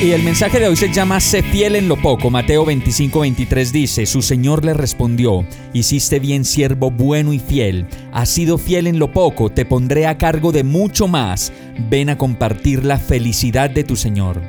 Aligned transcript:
Y 0.00 0.12
el 0.12 0.22
mensaje 0.22 0.60
de 0.60 0.68
hoy 0.68 0.76
se 0.76 0.92
llama 0.92 1.18
Sé 1.18 1.42
fiel 1.42 1.74
en 1.74 1.88
lo 1.88 1.96
poco. 1.96 2.30
Mateo 2.30 2.64
25, 2.64 3.18
23 3.18 3.72
dice, 3.72 4.06
Su 4.06 4.22
Señor 4.22 4.64
le 4.64 4.72
respondió, 4.72 5.44
Hiciste 5.72 6.20
bien 6.20 6.44
siervo 6.44 6.92
bueno 6.92 7.32
y 7.32 7.40
fiel, 7.40 7.84
has 8.12 8.28
sido 8.28 8.58
fiel 8.58 8.86
en 8.86 9.00
lo 9.00 9.12
poco, 9.12 9.50
te 9.50 9.64
pondré 9.64 10.06
a 10.06 10.16
cargo 10.16 10.52
de 10.52 10.62
mucho 10.62 11.08
más, 11.08 11.52
ven 11.90 12.10
a 12.10 12.16
compartir 12.16 12.84
la 12.84 12.98
felicidad 12.98 13.70
de 13.70 13.82
tu 13.82 13.96
Señor. 13.96 14.40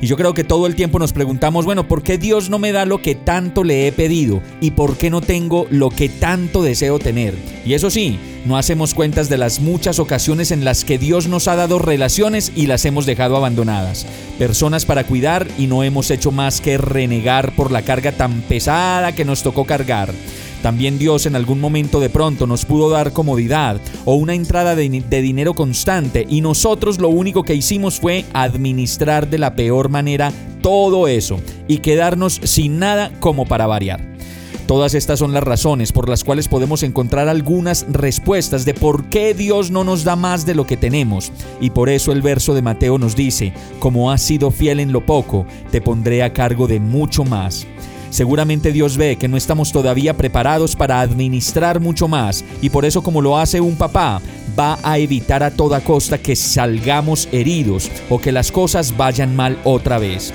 Y 0.00 0.06
yo 0.06 0.16
creo 0.16 0.32
que 0.32 0.44
todo 0.44 0.66
el 0.66 0.76
tiempo 0.76 1.00
nos 1.00 1.12
preguntamos, 1.12 1.64
bueno, 1.64 1.88
¿por 1.88 2.02
qué 2.02 2.18
Dios 2.18 2.50
no 2.50 2.60
me 2.60 2.70
da 2.70 2.84
lo 2.84 3.02
que 3.02 3.16
tanto 3.16 3.64
le 3.64 3.88
he 3.88 3.92
pedido? 3.92 4.40
¿Y 4.60 4.70
por 4.70 4.96
qué 4.96 5.10
no 5.10 5.20
tengo 5.20 5.66
lo 5.70 5.90
que 5.90 6.08
tanto 6.08 6.62
deseo 6.62 7.00
tener? 7.00 7.34
Y 7.66 7.74
eso 7.74 7.90
sí, 7.90 8.16
no 8.46 8.56
hacemos 8.56 8.94
cuentas 8.94 9.28
de 9.28 9.38
las 9.38 9.60
muchas 9.60 9.98
ocasiones 9.98 10.52
en 10.52 10.64
las 10.64 10.84
que 10.84 10.98
Dios 10.98 11.26
nos 11.26 11.48
ha 11.48 11.56
dado 11.56 11.80
relaciones 11.80 12.52
y 12.54 12.66
las 12.66 12.84
hemos 12.84 13.06
dejado 13.06 13.36
abandonadas. 13.36 14.06
Personas 14.38 14.84
para 14.86 15.04
cuidar 15.04 15.48
y 15.58 15.66
no 15.66 15.82
hemos 15.82 16.12
hecho 16.12 16.30
más 16.30 16.60
que 16.60 16.78
renegar 16.78 17.54
por 17.56 17.72
la 17.72 17.82
carga 17.82 18.12
tan 18.12 18.42
pesada 18.42 19.12
que 19.12 19.24
nos 19.24 19.42
tocó 19.42 19.64
cargar. 19.64 20.14
También 20.62 20.98
Dios 20.98 21.26
en 21.26 21.36
algún 21.36 21.60
momento 21.60 22.00
de 22.00 22.10
pronto 22.10 22.46
nos 22.46 22.64
pudo 22.64 22.90
dar 22.90 23.12
comodidad 23.12 23.80
o 24.04 24.14
una 24.14 24.34
entrada 24.34 24.74
de, 24.74 24.88
dinero 24.88 25.54
constante 25.54 26.26
y 26.28 26.40
nosotros 26.40 26.98
lo 26.98 27.08
único 27.08 27.44
que 27.44 27.54
hicimos 27.54 28.00
fue 28.00 28.24
administrar 28.32 29.30
de 29.30 29.38
la 29.38 29.54
peor 29.54 29.88
manera 29.88 30.32
todo 30.62 31.06
eso 31.06 31.40
y 31.68 31.78
quedarnos 31.78 32.40
sin 32.42 32.78
nada 32.78 33.12
como 33.20 33.46
para 33.46 33.66
variar. 33.66 34.18
Todas 34.66 34.92
estas 34.92 35.18
son 35.20 35.32
las 35.32 35.42
razones 35.42 35.92
por 35.92 36.10
las 36.10 36.24
cuales 36.24 36.46
podemos 36.46 36.82
encontrar 36.82 37.26
algunas 37.26 37.86
respuestas 37.88 38.66
de 38.66 38.74
por 38.74 39.06
qué 39.06 39.32
Dios 39.32 39.70
no 39.70 39.82
nos 39.82 40.04
da 40.04 40.14
más 40.14 40.44
de 40.44 40.54
lo 40.54 40.66
que 40.66 40.76
tenemos. 40.76 41.32
Y 41.58 41.70
por 41.70 41.88
eso 41.88 42.12
el 42.12 42.20
verso 42.20 42.52
de 42.52 42.60
Mateo 42.60 42.98
nos 42.98 43.16
dice, 43.16 43.54
como 43.78 44.12
has 44.12 44.20
sido 44.20 44.50
fiel 44.50 44.80
en 44.80 44.92
lo 44.92 45.06
poco, 45.06 45.46
te 45.70 45.80
pondré 45.80 46.22
a 46.22 46.34
cargo 46.34 46.66
de 46.66 46.80
mucho 46.80 47.24
más. 47.24 47.66
Seguramente 48.10 48.72
Dios 48.72 48.96
ve 48.96 49.16
que 49.16 49.28
no 49.28 49.36
estamos 49.36 49.72
todavía 49.72 50.16
preparados 50.16 50.76
para 50.76 51.00
administrar 51.00 51.80
mucho 51.80 52.08
más 52.08 52.44
y 52.62 52.70
por 52.70 52.84
eso 52.84 53.02
como 53.02 53.20
lo 53.20 53.38
hace 53.38 53.60
un 53.60 53.76
papá, 53.76 54.20
va 54.58 54.78
a 54.82 54.98
evitar 54.98 55.42
a 55.42 55.50
toda 55.50 55.80
costa 55.80 56.18
que 56.18 56.34
salgamos 56.34 57.28
heridos 57.32 57.90
o 58.08 58.18
que 58.18 58.32
las 58.32 58.50
cosas 58.50 58.96
vayan 58.96 59.36
mal 59.36 59.58
otra 59.64 59.98
vez. 59.98 60.32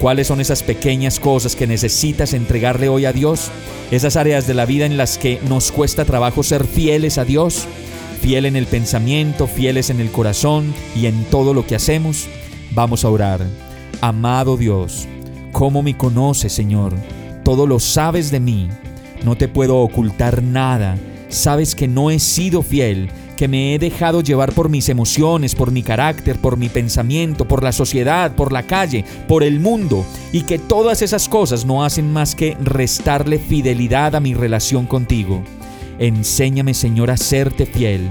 ¿Cuáles 0.00 0.26
son 0.26 0.40
esas 0.40 0.62
pequeñas 0.62 1.18
cosas 1.18 1.56
que 1.56 1.66
necesitas 1.66 2.34
entregarle 2.34 2.88
hoy 2.88 3.06
a 3.06 3.12
Dios? 3.12 3.50
Esas 3.90 4.16
áreas 4.16 4.46
de 4.46 4.54
la 4.54 4.66
vida 4.66 4.86
en 4.86 4.96
las 4.96 5.18
que 5.18 5.40
nos 5.48 5.72
cuesta 5.72 6.04
trabajo 6.04 6.42
ser 6.42 6.66
fieles 6.66 7.16
a 7.16 7.24
Dios, 7.24 7.66
fiel 8.20 8.46
en 8.46 8.56
el 8.56 8.66
pensamiento, 8.66 9.46
fieles 9.46 9.90
en 9.90 10.00
el 10.00 10.10
corazón 10.10 10.74
y 10.94 11.06
en 11.06 11.24
todo 11.24 11.54
lo 11.54 11.66
que 11.66 11.76
hacemos. 11.76 12.26
Vamos 12.72 13.04
a 13.04 13.08
orar. 13.08 13.46
Amado 14.00 14.56
Dios, 14.56 15.08
¿cómo 15.54 15.82
me 15.82 15.96
conoces, 15.96 16.52
Señor? 16.52 16.92
todo 17.44 17.66
lo 17.66 17.78
sabes 17.78 18.30
de 18.30 18.40
mí, 18.40 18.68
no 19.22 19.36
te 19.36 19.46
puedo 19.48 19.78
ocultar 19.78 20.42
nada, 20.42 20.96
sabes 21.28 21.74
que 21.74 21.86
no 21.86 22.10
he 22.10 22.18
sido 22.18 22.62
fiel, 22.62 23.10
que 23.36 23.48
me 23.48 23.74
he 23.74 23.78
dejado 23.78 24.22
llevar 24.22 24.52
por 24.52 24.68
mis 24.68 24.88
emociones, 24.88 25.54
por 25.54 25.70
mi 25.70 25.82
carácter, 25.82 26.38
por 26.40 26.56
mi 26.56 26.68
pensamiento, 26.68 27.46
por 27.46 27.62
la 27.62 27.72
sociedad, 27.72 28.34
por 28.34 28.50
la 28.50 28.62
calle, 28.62 29.04
por 29.28 29.42
el 29.42 29.60
mundo, 29.60 30.04
y 30.32 30.42
que 30.42 30.58
todas 30.58 31.02
esas 31.02 31.28
cosas 31.28 31.66
no 31.66 31.84
hacen 31.84 32.12
más 32.12 32.34
que 32.34 32.56
restarle 32.60 33.38
fidelidad 33.38 34.14
a 34.14 34.20
mi 34.20 34.34
relación 34.34 34.86
contigo. 34.86 35.42
Enséñame, 35.98 36.74
Señor, 36.74 37.10
a 37.10 37.16
serte 37.16 37.66
fiel. 37.66 38.08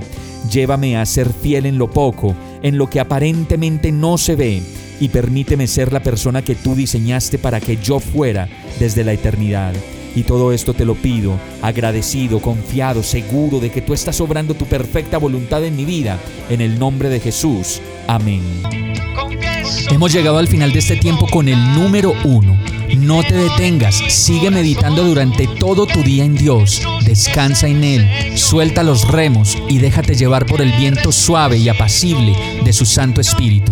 Llévame 0.51 0.97
a 0.97 1.05
ser 1.05 1.31
fiel 1.33 1.65
en 1.65 1.77
lo 1.77 1.89
poco, 1.89 2.35
en 2.61 2.77
lo 2.77 2.89
que 2.89 2.99
aparentemente 2.99 3.91
no 3.91 4.17
se 4.17 4.35
ve, 4.35 4.61
y 4.99 5.09
permíteme 5.09 5.67
ser 5.67 5.91
la 5.91 6.01
persona 6.01 6.41
que 6.41 6.55
tú 6.55 6.75
diseñaste 6.75 7.37
para 7.37 7.59
que 7.59 7.77
yo 7.77 7.99
fuera 7.99 8.47
desde 8.79 9.03
la 9.03 9.13
eternidad. 9.13 9.73
Y 10.15 10.23
todo 10.23 10.51
esto 10.51 10.73
te 10.73 10.85
lo 10.85 10.95
pido, 10.95 11.39
agradecido, 11.61 12.39
confiado, 12.39 13.01
seguro 13.01 13.59
de 13.59 13.71
que 13.71 13.81
tú 13.81 13.93
estás 13.93 14.21
obrando 14.21 14.53
tu 14.53 14.65
perfecta 14.65 15.17
voluntad 15.17 15.63
en 15.63 15.75
mi 15.75 15.85
vida, 15.85 16.19
en 16.49 16.61
el 16.61 16.77
nombre 16.77 17.09
de 17.09 17.19
Jesús. 17.19 17.81
Amén. 18.07 18.41
Hemos 19.89 20.11
llegado 20.13 20.37
al 20.37 20.47
final 20.47 20.71
de 20.71 20.79
este 20.79 20.97
tiempo 20.97 21.27
con 21.27 21.47
el 21.47 21.57
número 21.73 22.13
uno. 22.23 22.57
No 22.97 23.23
te 23.23 23.35
detengas, 23.35 23.95
sigue 23.95 24.51
meditando 24.51 25.03
durante 25.03 25.47
todo 25.47 25.87
tu 25.87 26.03
día 26.03 26.23
en 26.23 26.35
Dios, 26.35 26.81
descansa 27.03 27.67
en 27.67 27.83
Él, 27.83 28.37
suelta 28.37 28.83
los 28.83 29.07
remos 29.07 29.57
y 29.67 29.79
déjate 29.79 30.15
llevar 30.15 30.45
por 30.45 30.61
el 30.61 30.71
viento 30.73 31.11
suave 31.11 31.57
y 31.57 31.69
apacible 31.69 32.35
de 32.63 32.71
su 32.71 32.85
Santo 32.85 33.19
Espíritu. 33.19 33.71